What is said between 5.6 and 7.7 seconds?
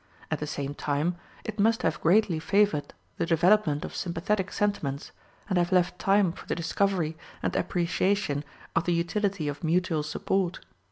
left time for the discovery and